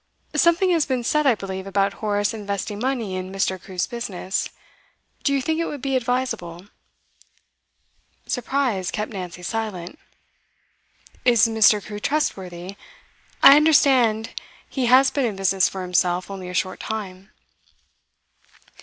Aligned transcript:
'Something 0.33 0.71
has 0.71 0.87
been 0.87 1.03
said, 1.03 1.27
I 1.27 1.35
believe, 1.35 1.67
about 1.67 1.93
Horace 2.01 2.33
investing 2.33 2.79
money 2.79 3.15
in 3.15 3.31
Mr. 3.31 3.61
Crewe's 3.61 3.85
business. 3.85 4.49
Do 5.23 5.31
you 5.31 5.43
think 5.43 5.59
it 5.59 5.67
would 5.67 5.79
be 5.83 5.95
advisable?' 5.95 6.65
Surprise 8.25 8.89
kept 8.89 9.13
Nancy 9.13 9.43
silent. 9.43 9.99
'Is 11.23 11.47
Mr. 11.47 11.85
Crewe 11.85 11.99
trustworthy? 11.99 12.77
I 13.43 13.55
understand 13.55 14.31
he 14.67 14.87
has 14.87 15.11
been 15.11 15.25
in 15.25 15.35
business 15.35 15.69
for 15.69 15.83
himself 15.83 16.31
only 16.31 16.49
a 16.49 16.55
short 16.55 16.79
time. 16.79 17.29